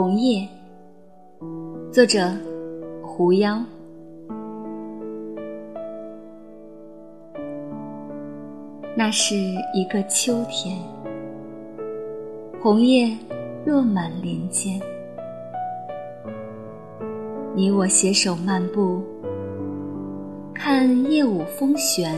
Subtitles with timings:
[0.00, 0.46] 红叶，
[1.90, 2.30] 作者
[3.02, 3.60] 狐妖。
[8.96, 9.34] 那是
[9.74, 10.78] 一个秋天，
[12.62, 13.12] 红叶
[13.66, 14.80] 落满林间，
[17.52, 19.02] 你我携手漫步，
[20.54, 22.14] 看夜舞风旋。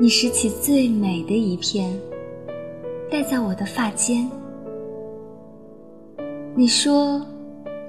[0.00, 1.96] 你拾起最美的一片，
[3.08, 4.28] 戴在我的发间。
[6.56, 7.20] 你说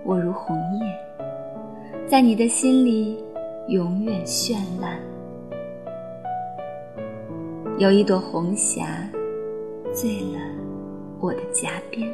[0.04, 3.24] 我如红叶，在你的心里
[3.68, 5.00] 永远绚烂。
[7.78, 9.08] 有一朵红霞
[9.94, 10.40] 醉了
[11.20, 12.12] 我的颊边，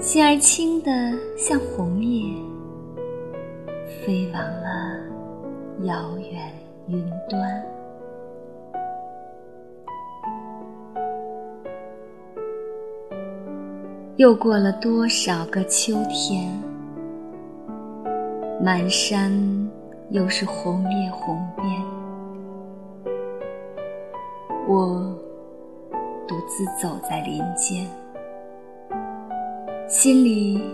[0.00, 0.90] 心儿轻的
[1.36, 2.32] 像红叶，
[4.02, 4.98] 飞往了
[5.82, 6.50] 遥远
[6.86, 7.62] 云端。
[14.18, 16.52] 又过了多少个秋天，
[18.60, 19.30] 满山
[20.10, 21.64] 又是红叶红遍，
[24.66, 25.16] 我
[26.26, 27.88] 独自走在林间，
[29.88, 30.64] 心里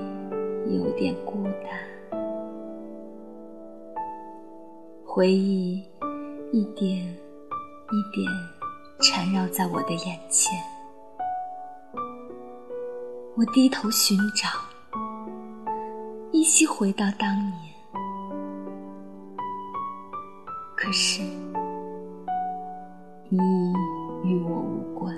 [0.70, 2.20] 有点孤单，
[5.04, 5.84] 回忆
[6.50, 8.26] 一点一点
[9.02, 10.73] 缠绕在我的眼前。
[13.36, 14.48] 我低头寻找，
[16.30, 17.52] 依稀回到当年。
[20.76, 21.20] 可是，
[23.28, 23.38] 你
[24.22, 25.12] 与我无关，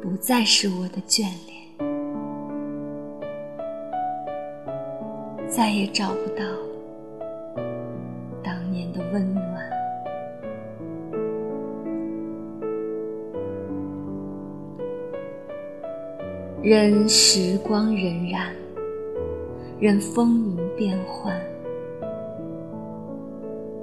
[0.00, 1.58] 不再是我的眷恋，
[5.48, 6.44] 再也找不到
[8.44, 9.77] 当年的温暖。
[16.60, 18.50] 任时光荏苒，
[19.78, 21.40] 任风云变幻，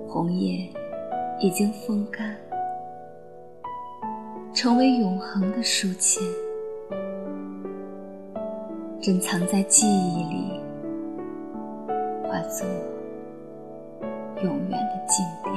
[0.06, 0.70] 红叶
[1.40, 2.36] 已经风干，
[4.54, 6.22] 成为永恒的书签，
[9.02, 10.60] 珍藏在记忆里，
[12.24, 12.68] 化作
[14.44, 15.56] 永远的经典。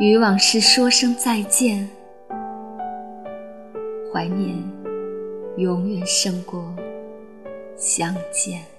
[0.00, 1.88] 与往事说声再见。
[4.18, 4.60] 怀念，
[5.58, 6.74] 永远胜过
[7.76, 8.77] 相见。